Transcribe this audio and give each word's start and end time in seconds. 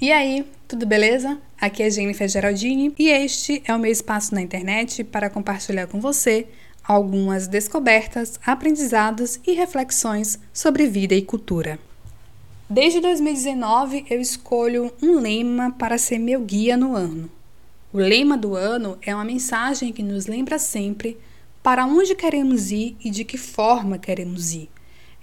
E 0.00 0.12
aí, 0.12 0.46
tudo 0.68 0.86
beleza? 0.86 1.36
Aqui 1.60 1.82
é 1.82 1.90
Jennifer 1.90 2.28
Geraldini 2.28 2.94
e 2.96 3.08
este 3.08 3.60
é 3.66 3.74
o 3.74 3.80
meu 3.80 3.90
espaço 3.90 4.32
na 4.32 4.40
internet 4.40 5.02
para 5.02 5.28
compartilhar 5.28 5.88
com 5.88 6.00
você 6.00 6.46
algumas 6.84 7.48
descobertas, 7.48 8.38
aprendizados 8.46 9.40
e 9.44 9.54
reflexões 9.54 10.38
sobre 10.52 10.86
vida 10.86 11.16
e 11.16 11.22
cultura. 11.22 11.80
Desde 12.70 13.00
2019 13.00 14.06
eu 14.08 14.20
escolho 14.20 14.92
um 15.02 15.18
lema 15.18 15.72
para 15.72 15.98
ser 15.98 16.20
meu 16.20 16.42
guia 16.42 16.76
no 16.76 16.94
ano. 16.94 17.28
O 17.92 17.98
lema 17.98 18.38
do 18.38 18.54
ano 18.54 18.96
é 19.02 19.12
uma 19.12 19.24
mensagem 19.24 19.92
que 19.92 20.02
nos 20.04 20.26
lembra 20.26 20.60
sempre 20.60 21.18
para 21.60 21.84
onde 21.84 22.14
queremos 22.14 22.70
ir 22.70 22.96
e 23.04 23.10
de 23.10 23.24
que 23.24 23.36
forma 23.36 23.98
queremos 23.98 24.52
ir. 24.52 24.70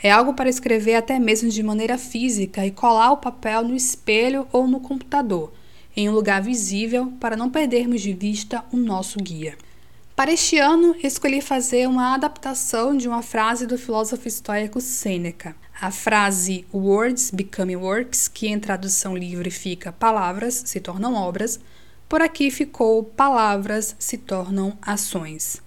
É 0.01 0.11
algo 0.11 0.33
para 0.33 0.49
escrever 0.49 0.95
até 0.95 1.17
mesmo 1.17 1.49
de 1.49 1.63
maneira 1.63 1.97
física 1.97 2.65
e 2.65 2.71
colar 2.71 3.11
o 3.11 3.17
papel 3.17 3.63
no 3.63 3.75
espelho 3.75 4.47
ou 4.51 4.67
no 4.67 4.79
computador, 4.79 5.53
em 5.95 6.09
um 6.09 6.13
lugar 6.13 6.41
visível 6.41 7.13
para 7.19 7.37
não 7.37 7.49
perdermos 7.49 8.01
de 8.01 8.13
vista 8.13 8.63
o 8.71 8.77
nosso 8.77 9.17
guia. 9.19 9.57
Para 10.15 10.31
este 10.31 10.57
ano, 10.57 10.95
escolhi 11.03 11.41
fazer 11.41 11.87
uma 11.87 12.13
adaptação 12.13 12.95
de 12.95 13.07
uma 13.07 13.21
frase 13.21 13.65
do 13.65 13.77
filósofo 13.77 14.27
estoico 14.27 14.79
Sêneca. 14.79 15.55
A 15.81 15.91
frase 15.91 16.65
Words 16.73 17.31
become 17.31 17.75
works, 17.75 18.27
que 18.27 18.47
em 18.47 18.59
tradução 18.59 19.15
livre 19.17 19.49
fica 19.49 19.91
palavras 19.91 20.63
se 20.65 20.79
tornam 20.79 21.15
obras, 21.15 21.59
por 22.07 22.21
aqui 22.21 22.51
ficou 22.51 23.03
palavras 23.03 23.95
se 23.97 24.17
tornam 24.17 24.77
ações. 24.81 25.61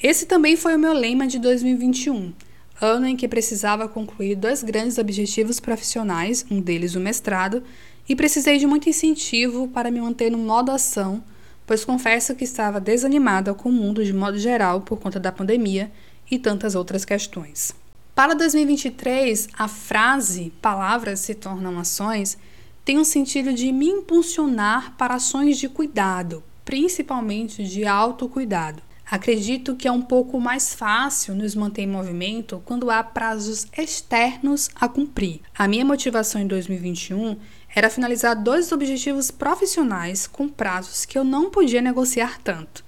Esse 0.00 0.26
também 0.26 0.56
foi 0.56 0.74
o 0.74 0.78
meu 0.78 0.92
lema 0.92 1.26
de 1.26 1.38
2021 1.38 2.32
ano 2.80 3.06
em 3.06 3.16
que 3.16 3.28
precisava 3.28 3.88
concluir 3.88 4.34
dois 4.34 4.62
grandes 4.62 4.98
objetivos 4.98 5.60
profissionais, 5.60 6.44
um 6.50 6.60
deles 6.60 6.94
o 6.94 7.00
mestrado, 7.00 7.62
e 8.08 8.16
precisei 8.16 8.58
de 8.58 8.66
muito 8.66 8.88
incentivo 8.88 9.68
para 9.68 9.90
me 9.90 10.00
manter 10.00 10.30
no 10.30 10.38
modo 10.38 10.70
ação, 10.70 11.22
pois 11.66 11.84
confesso 11.84 12.34
que 12.34 12.44
estava 12.44 12.80
desanimada 12.80 13.54
com 13.54 13.68
o 13.68 13.72
mundo 13.72 14.04
de 14.04 14.12
modo 14.12 14.38
geral 14.38 14.80
por 14.80 14.98
conta 14.98 15.20
da 15.20 15.30
pandemia 15.30 15.90
e 16.30 16.38
tantas 16.38 16.74
outras 16.74 17.04
questões. 17.04 17.74
Para 18.14 18.34
2023, 18.34 19.48
a 19.58 19.68
frase 19.68 20.52
palavras 20.60 21.20
se 21.20 21.34
tornam 21.34 21.78
ações 21.78 22.36
tem 22.84 22.98
um 22.98 23.04
sentido 23.04 23.52
de 23.52 23.70
me 23.70 23.86
impulsionar 23.86 24.94
para 24.96 25.14
ações 25.14 25.56
de 25.56 25.68
cuidado, 25.68 26.42
principalmente 26.64 27.62
de 27.64 27.86
autocuidado. 27.86 28.82
Acredito 29.10 29.76
que 29.76 29.86
é 29.86 29.92
um 29.92 30.00
pouco 30.00 30.40
mais 30.40 30.74
fácil 30.74 31.34
nos 31.34 31.54
manter 31.54 31.82
em 31.82 31.86
movimento 31.86 32.62
quando 32.64 32.90
há 32.90 33.02
prazos 33.02 33.66
externos 33.76 34.70
a 34.74 34.88
cumprir. 34.88 35.40
A 35.56 35.68
minha 35.68 35.84
motivação 35.84 36.40
em 36.40 36.46
2021 36.46 37.36
era 37.74 37.90
finalizar 37.90 38.40
dois 38.40 38.72
objetivos 38.72 39.30
profissionais 39.30 40.26
com 40.26 40.48
prazos 40.48 41.04
que 41.04 41.18
eu 41.18 41.24
não 41.24 41.50
podia 41.50 41.82
negociar 41.82 42.40
tanto. 42.42 42.84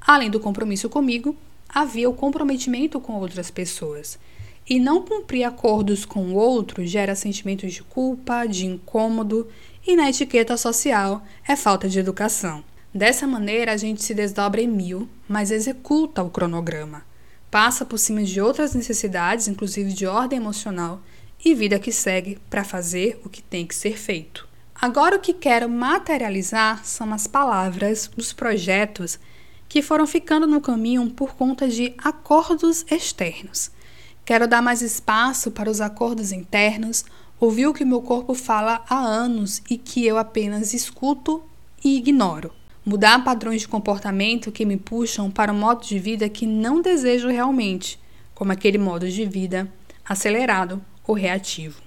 Além 0.00 0.30
do 0.30 0.40
compromisso 0.40 0.88
comigo, 0.88 1.36
havia 1.68 2.08
o 2.08 2.14
comprometimento 2.14 3.00
com 3.00 3.14
outras 3.14 3.50
pessoas. 3.50 4.18
E 4.68 4.80
não 4.80 5.02
cumprir 5.02 5.44
acordos 5.44 6.04
com 6.04 6.26
o 6.26 6.34
outro 6.34 6.84
gera 6.86 7.14
sentimentos 7.14 7.72
de 7.72 7.82
culpa, 7.82 8.46
de 8.46 8.66
incômodo, 8.66 9.48
e 9.86 9.94
na 9.94 10.08
etiqueta 10.08 10.56
social 10.56 11.22
é 11.46 11.54
falta 11.54 11.88
de 11.88 11.98
educação. 11.98 12.64
Dessa 12.96 13.26
maneira, 13.26 13.72
a 13.72 13.76
gente 13.76 14.02
se 14.02 14.14
desdobra 14.14 14.62
em 14.62 14.66
mil, 14.66 15.06
mas 15.28 15.50
executa 15.50 16.22
o 16.22 16.30
cronograma. 16.30 17.04
Passa 17.50 17.84
por 17.84 17.98
cima 17.98 18.24
de 18.24 18.40
outras 18.40 18.74
necessidades, 18.74 19.46
inclusive 19.48 19.92
de 19.92 20.06
ordem 20.06 20.38
emocional, 20.38 21.02
e 21.44 21.54
vida 21.54 21.78
que 21.78 21.92
segue 21.92 22.38
para 22.48 22.64
fazer 22.64 23.20
o 23.22 23.28
que 23.28 23.42
tem 23.42 23.66
que 23.66 23.74
ser 23.74 23.98
feito. 23.98 24.48
Agora, 24.74 25.16
o 25.16 25.20
que 25.20 25.34
quero 25.34 25.68
materializar 25.68 26.86
são 26.86 27.12
as 27.12 27.26
palavras, 27.26 28.10
os 28.16 28.32
projetos 28.32 29.20
que 29.68 29.82
foram 29.82 30.06
ficando 30.06 30.46
no 30.46 30.62
caminho 30.62 31.10
por 31.10 31.34
conta 31.34 31.68
de 31.68 31.92
acordos 31.98 32.86
externos. 32.90 33.70
Quero 34.24 34.48
dar 34.48 34.62
mais 34.62 34.80
espaço 34.80 35.50
para 35.50 35.70
os 35.70 35.82
acordos 35.82 36.32
internos, 36.32 37.04
ouvir 37.38 37.66
o 37.66 37.74
que 37.74 37.84
meu 37.84 38.00
corpo 38.00 38.32
fala 38.32 38.82
há 38.88 38.98
anos 38.98 39.60
e 39.68 39.76
que 39.76 40.06
eu 40.06 40.16
apenas 40.16 40.72
escuto 40.72 41.44
e 41.84 41.98
ignoro 41.98 42.50
mudar 42.86 43.24
padrões 43.24 43.62
de 43.62 43.68
comportamento 43.68 44.52
que 44.52 44.64
me 44.64 44.76
puxam 44.76 45.28
para 45.28 45.52
um 45.52 45.58
modo 45.58 45.84
de 45.84 45.98
vida 45.98 46.28
que 46.28 46.46
não 46.46 46.80
desejo 46.80 47.28
realmente, 47.28 47.98
como 48.32 48.52
aquele 48.52 48.78
modo 48.78 49.10
de 49.10 49.26
vida 49.26 49.68
acelerado 50.08 50.80
ou 51.04 51.16
reativo. 51.16 51.82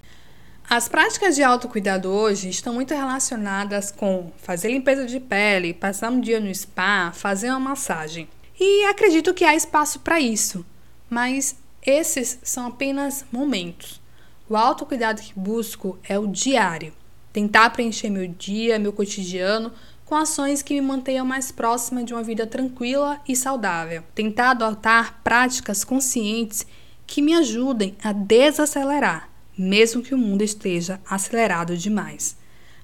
As 0.69 0.89
práticas 0.89 1.35
de 1.35 1.41
autocuidado 1.41 2.09
hoje 2.09 2.49
estão 2.49 2.73
muito 2.73 2.93
relacionadas 2.93 3.91
com 3.91 4.31
fazer 4.37 4.69
limpeza 4.69 5.05
de 5.05 5.21
pele, 5.21 5.73
passar 5.73 6.11
um 6.11 6.19
dia 6.19 6.39
no 6.39 6.53
spa, 6.53 7.11
fazer 7.13 7.49
uma 7.49 7.59
massagem. 7.59 8.27
E 8.59 8.83
acredito 8.83 9.33
que 9.33 9.45
há 9.45 9.55
espaço 9.55 10.01
para 10.01 10.19
isso, 10.19 10.65
mas 11.09 11.55
esses 11.83 12.39
são 12.43 12.67
apenas 12.67 13.25
momentos. 13.31 14.01
O 14.49 14.57
autocuidado 14.57 15.21
que 15.21 15.39
busco 15.39 15.97
é 16.03 16.19
o 16.19 16.27
diário. 16.27 16.91
Tentar 17.31 17.69
preencher 17.69 18.09
meu 18.09 18.27
dia, 18.27 18.77
meu 18.77 18.91
cotidiano 18.91 19.71
com 20.09 20.15
ações 20.15 20.63
que 20.63 20.73
me 20.73 20.81
mantenham 20.81 21.23
mais 21.23 21.51
próxima 21.51 22.03
de 22.03 22.15
uma 22.15 22.23
vida 22.23 22.47
tranquila 22.47 23.21
e 23.27 23.35
saudável. 23.35 24.01
Tentar 24.15 24.49
adotar 24.49 25.21
práticas 25.23 25.83
conscientes 25.83 26.65
que 27.05 27.21
me 27.21 27.35
ajudem 27.35 27.95
a 28.03 28.11
desacelerar, 28.11 29.29
mesmo 29.55 30.01
que 30.01 30.15
o 30.15 30.17
mundo 30.17 30.41
esteja 30.41 30.99
acelerado 31.07 31.77
demais. 31.77 32.35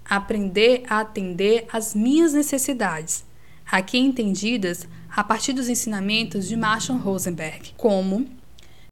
Aprender 0.07 0.83
a 0.87 0.99
atender 0.99 1.65
às 1.73 1.95
minhas 1.95 2.33
necessidades, 2.33 3.25
aqui 3.65 3.97
entendidas 3.97 4.87
a 5.09 5.23
partir 5.23 5.53
dos 5.53 5.67
ensinamentos 5.67 6.47
de 6.47 6.55
Marshall 6.55 6.99
Rosenberg, 6.99 7.73
como 7.75 8.29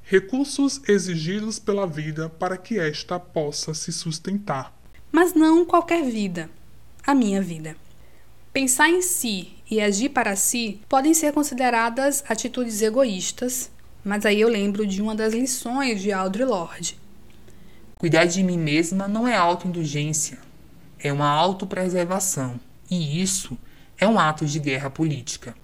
recursos 0.02 0.82
exigidos 0.90 1.60
pela 1.60 1.86
vida 1.86 2.30
para 2.30 2.58
que 2.58 2.80
esta 2.80 3.20
possa 3.20 3.76
se 3.76 3.92
sustentar. 3.92 4.76
Mas 5.12 5.36
não 5.36 5.64
qualquer 5.64 6.04
vida, 6.04 6.50
a 7.06 7.14
minha 7.14 7.40
vida. 7.40 7.83
Pensar 8.54 8.88
em 8.88 9.02
si 9.02 9.50
e 9.70 9.82
agir 9.82 10.10
para 10.10 10.36
si 10.36 10.80
podem 10.88 11.12
ser 11.16 11.34
consideradas 11.34 12.24
atitudes 12.30 12.84
egoístas, 12.84 13.72
mas 14.06 14.28
aí 14.28 14.40
eu 14.40 14.48
lembro 14.48 14.86
de 14.86 15.02
uma 15.02 15.16
das 15.16 15.34
lições 15.34 16.00
de 16.00 16.12
Audre 16.12 16.46
Lorde. 16.46 16.96
Cuidar 17.98 18.26
de 18.26 18.44
mim 18.44 18.60
mesma 18.60 19.08
não 19.08 19.28
é 19.28 19.36
autoindulgência, 19.36 20.38
é 21.00 21.12
uma 21.12 21.28
autopreservação, 21.28 22.60
e 22.92 23.20
isso 23.20 23.58
é 23.98 24.08
um 24.08 24.20
ato 24.20 24.46
de 24.46 24.60
guerra 24.60 24.92
política. 24.92 25.56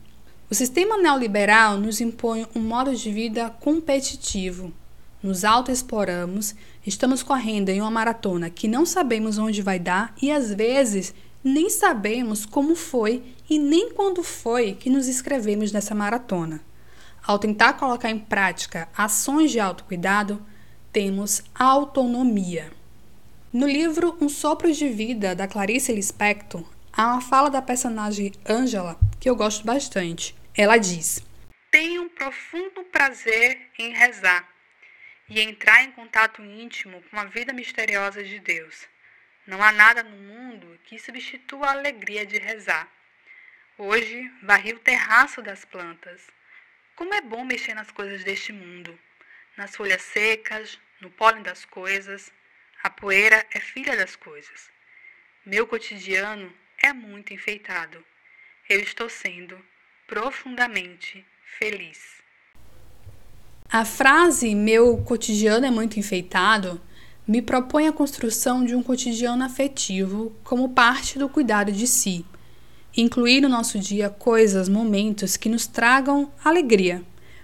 O 0.50 0.56
sistema 0.56 0.97
neoliberal 0.97 1.77
nos 1.77 2.01
impõe 2.01 2.47
um 2.56 2.59
modo 2.59 2.95
de 2.95 3.11
vida 3.11 3.51
competitivo. 3.59 4.73
Nos 5.21 5.44
autoexploramos, 5.44 6.56
estamos 6.88 7.21
correndo 7.21 7.69
em 7.69 7.81
uma 7.81 7.91
maratona 7.91 8.50
que 8.50 8.67
não 8.67 8.83
sabemos 8.83 9.38
onde 9.38 9.61
vai 9.61 9.77
dar 9.77 10.16
e 10.19 10.31
às 10.31 10.51
vezes 10.51 11.13
nem 11.44 11.69
sabemos 11.69 12.45
como 12.45 12.75
foi 12.75 13.23
e 13.50 13.57
nem 13.57 13.91
quando 13.94 14.23
foi 14.23 14.73
que 14.73 14.89
nos 14.89 15.07
inscrevemos 15.07 15.72
nessa 15.72 15.95
maratona. 15.95 16.61
Ao 17.23 17.39
tentar 17.39 17.73
colocar 17.73 18.09
em 18.09 18.19
prática 18.19 18.89
ações 18.95 19.51
de 19.51 19.59
autocuidado, 19.59 20.45
temos 20.91 21.44
autonomia. 21.53 22.72
No 23.51 23.67
livro 23.67 24.17
Um 24.22 24.29
Sopro 24.29 24.72
de 24.72 24.89
Vida, 24.89 25.35
da 25.35 25.47
Clarice 25.47 25.94
Lispector, 25.94 26.63
há 26.91 27.13
uma 27.13 27.22
fala 27.22 27.50
da 27.50 27.61
personagem 27.61 28.31
Angela 28.47 29.00
que 29.19 29.29
eu 29.29 29.35
gosto 29.35 29.66
bastante. 29.66 30.35
Ela 30.56 30.77
diz: 30.77 31.23
Tenho 31.71 32.03
um 32.03 32.09
profundo 32.09 32.83
prazer 32.91 33.57
em 33.77 33.94
rezar 33.94 34.47
e 35.29 35.39
entrar 35.39 35.83
em 35.83 35.91
contato 35.91 36.44
íntimo 36.44 37.01
com 37.09 37.19
a 37.19 37.25
vida 37.25 37.53
misteriosa 37.53 38.23
de 38.23 38.39
Deus. 38.39 38.75
Não 39.49 39.63
há 39.63 39.71
nada 39.71 40.03
no 40.03 40.15
mundo 40.15 40.79
que 40.83 40.99
substitua 40.99 41.65
a 41.65 41.71
alegria 41.71 42.24
de 42.24 42.38
rezar. 42.38 42.88
Hoje 43.79 44.31
varri 44.44 44.74
o 44.74 44.79
terraço 44.79 45.41
das 45.41 45.65
plantas. 45.65 46.21
Como 46.95 47.15
é 47.15 47.19
bom 47.19 47.44
mexer 47.44 47.74
nas 47.74 47.89
coisas 47.89 48.24
deste 48.24 48.53
mundo, 48.53 48.97
nas 49.57 49.75
folhas 49.75 50.03
secas, 50.03 50.79
no 51.01 51.09
pólen 51.09 51.41
das 51.41 51.65
coisas. 51.65 52.31
A 52.83 52.91
poeira 52.91 53.44
é 53.50 53.59
filha 53.59 53.97
das 53.97 54.15
coisas. 54.15 54.69
Meu 55.44 55.65
cotidiano 55.65 56.53
é 56.83 56.94
muito 56.94 57.33
enfeitado. 57.33 58.06
Eu 58.69 58.79
estou 58.79 59.09
sendo 59.09 59.59
profundamente 60.06 61.25
feliz. 61.57 62.21
A 63.68 63.83
frase 63.83 64.53
meu 64.53 65.03
cotidiano 65.03 65.65
é 65.65 65.71
muito 65.71 66.00
enfeitado 66.00 66.79
me 67.29 67.43
propõe 67.43 67.87
a 67.87 67.93
construção 67.93 68.65
de 68.65 68.73
um 68.73 68.81
cotidiano 68.81 69.43
afetivo 69.43 70.31
como 70.43 70.69
parte 70.69 71.19
do 71.19 71.29
cuidado 71.29 71.71
de 71.71 71.85
si. 71.85 72.25
Incluir 72.97 73.39
no 73.39 73.47
nosso 73.47 73.77
dia 73.77 74.09
coisas, 74.09 74.67
momentos 74.67 75.37
que 75.37 75.47
nos 75.47 75.67
tragam 75.67 76.31
alegria. 76.43 77.03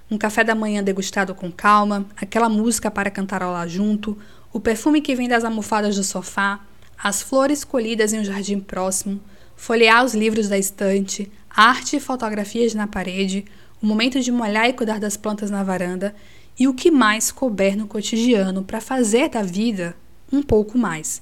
Um 0.09 0.17
café 0.17 0.43
da 0.43 0.55
manhã 0.55 0.83
degustado 0.83 1.35
com 1.35 1.51
calma, 1.51 2.07
aquela 2.17 2.49
música 2.49 2.89
para 2.89 3.11
cantarolar 3.11 3.69
junto, 3.69 4.17
o 4.51 4.59
perfume 4.59 5.01
que 5.01 5.13
vem 5.13 5.27
das 5.27 5.43
almofadas 5.43 5.95
do 5.95 6.03
sofá, 6.03 6.61
as 6.97 7.21
flores 7.21 7.63
colhidas 7.63 8.11
em 8.11 8.21
um 8.21 8.25
jardim 8.25 8.59
próximo, 8.59 9.21
folhear 9.55 10.03
os 10.03 10.15
livros 10.15 10.49
da 10.49 10.57
estante, 10.57 11.31
arte 11.47 11.97
e 11.97 11.99
fotografias 11.99 12.73
na 12.73 12.87
parede, 12.87 13.45
o 13.79 13.85
momento 13.85 14.19
de 14.19 14.31
molhar 14.31 14.67
e 14.67 14.73
cuidar 14.73 14.99
das 14.99 15.15
plantas 15.15 15.51
na 15.51 15.63
varanda 15.63 16.15
e 16.60 16.68
o 16.68 16.74
que 16.74 16.90
mais 16.90 17.31
couber 17.31 17.78
no 17.78 17.88
cotidiano 17.88 18.63
para 18.63 18.81
fazer 18.81 19.30
da 19.30 19.44
vida 19.44 19.96
um 20.31 20.42
pouco 20.42 20.78
mais. 20.78 21.22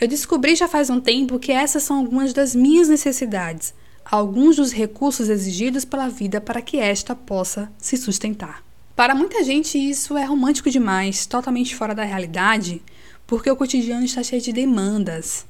Eu 0.00 0.06
descobri 0.06 0.54
já 0.54 0.68
faz 0.68 0.90
um 0.90 1.00
tempo 1.00 1.38
que 1.38 1.52
essas 1.52 1.82
são 1.82 1.98
algumas 1.98 2.32
das 2.32 2.54
minhas 2.54 2.88
necessidades, 2.88 3.74
alguns 4.04 4.56
dos 4.56 4.72
recursos 4.72 5.28
exigidos 5.28 5.84
pela 5.84 6.08
vida 6.08 6.40
para 6.40 6.62
que 6.62 6.78
esta 6.78 7.14
possa 7.14 7.70
se 7.78 7.96
sustentar. 7.96 8.62
Para 8.94 9.14
muita 9.14 9.44
gente, 9.44 9.78
isso 9.78 10.16
é 10.16 10.24
romântico 10.24 10.70
demais, 10.70 11.26
totalmente 11.26 11.76
fora 11.76 11.94
da 11.94 12.04
realidade, 12.04 12.82
porque 13.26 13.50
o 13.50 13.56
cotidiano 13.56 14.04
está 14.04 14.22
cheio 14.22 14.40
de 14.40 14.52
demandas. 14.52 15.46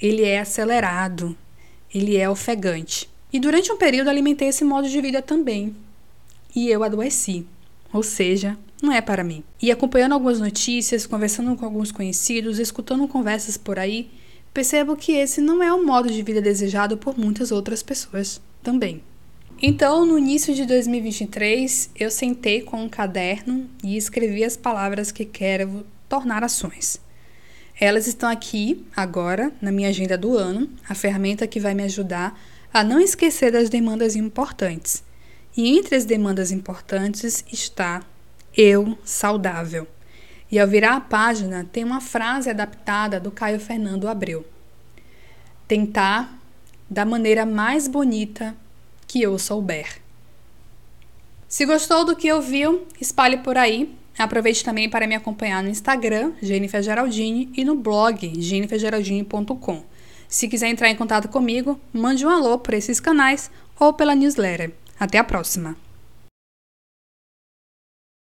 Ele 0.00 0.22
é 0.22 0.40
acelerado, 0.40 1.36
ele 1.92 2.16
é 2.16 2.28
ofegante. 2.28 3.08
E 3.32 3.40
durante 3.40 3.72
um 3.72 3.76
período 3.76 4.08
alimentei 4.08 4.48
esse 4.48 4.64
modo 4.64 4.88
de 4.88 5.00
vida 5.00 5.20
também. 5.20 5.74
E 6.54 6.68
eu 6.68 6.82
adoeci. 6.82 7.46
Ou 7.92 8.02
seja, 8.02 8.56
não 8.82 8.92
é 8.92 9.00
para 9.00 9.24
mim. 9.24 9.42
E 9.60 9.70
acompanhando 9.70 10.12
algumas 10.12 10.40
notícias, 10.40 11.06
conversando 11.06 11.56
com 11.56 11.64
alguns 11.64 11.90
conhecidos, 11.90 12.58
escutando 12.58 13.08
conversas 13.08 13.56
por 13.56 13.78
aí, 13.78 14.10
percebo 14.52 14.96
que 14.96 15.12
esse 15.12 15.40
não 15.40 15.62
é 15.62 15.72
o 15.72 15.84
modo 15.84 16.10
de 16.10 16.22
vida 16.22 16.40
desejado 16.40 16.96
por 16.96 17.18
muitas 17.18 17.52
outras 17.52 17.82
pessoas 17.82 18.40
também. 18.62 19.02
Então, 19.60 20.04
no 20.04 20.18
início 20.18 20.54
de 20.54 20.66
2023, 20.66 21.90
eu 21.98 22.10
sentei 22.10 22.60
com 22.60 22.84
um 22.84 22.88
caderno 22.88 23.68
e 23.82 23.96
escrevi 23.96 24.44
as 24.44 24.56
palavras 24.56 25.10
que 25.10 25.24
quero 25.24 25.86
tornar 26.08 26.44
ações. 26.44 27.00
Elas 27.78 28.06
estão 28.06 28.28
aqui 28.28 28.84
agora 28.94 29.52
na 29.60 29.72
minha 29.72 29.88
agenda 29.88 30.16
do 30.16 30.36
ano, 30.36 30.68
a 30.86 30.94
ferramenta 30.94 31.46
que 31.46 31.60
vai 31.60 31.74
me 31.74 31.82
ajudar 31.84 32.38
a 32.72 32.84
não 32.84 33.00
esquecer 33.00 33.50
das 33.50 33.70
demandas 33.70 34.14
importantes. 34.14 35.02
E 35.56 35.78
entre 35.78 35.96
as 35.96 36.04
demandas 36.04 36.50
importantes 36.50 37.44
está 37.50 38.02
eu 38.56 38.98
saudável. 39.04 39.86
E 40.50 40.58
ao 40.58 40.68
virar 40.68 40.96
a 40.96 41.00
página, 41.00 41.66
tem 41.72 41.82
uma 41.82 42.00
frase 42.00 42.50
adaptada 42.50 43.18
do 43.18 43.30
Caio 43.30 43.58
Fernando 43.58 44.08
Abreu. 44.08 44.46
Tentar 45.66 46.38
da 46.88 47.04
maneira 47.04 47.44
mais 47.44 47.88
bonita 47.88 48.54
que 49.06 49.22
eu 49.22 49.38
souber. 49.38 50.00
Se 51.48 51.64
gostou 51.64 52.04
do 52.04 52.14
que 52.14 52.32
ouviu, 52.32 52.86
espalhe 53.00 53.38
por 53.38 53.56
aí 53.56 53.96
Aproveite 54.18 54.64
também 54.64 54.88
para 54.88 55.06
me 55.06 55.14
acompanhar 55.14 55.62
no 55.62 55.68
Instagram, 55.68 56.32
Jennifer 56.40 56.82
Geraldine, 56.82 57.50
e 57.54 57.64
no 57.64 57.74
blog, 57.74 58.32
jennifergeraldine.com. 58.40 59.84
Se 60.26 60.48
quiser 60.48 60.68
entrar 60.68 60.88
em 60.88 60.96
contato 60.96 61.28
comigo, 61.28 61.78
mande 61.92 62.24
um 62.24 62.30
alô 62.30 62.58
por 62.58 62.72
esses 62.72 62.98
canais 62.98 63.50
ou 63.78 63.92
pela 63.92 64.14
newsletter. 64.14 64.72
Até 64.98 65.18
a 65.18 65.24
próxima! 65.24 65.85